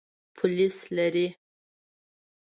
[0.37, 1.27] پولیس لري.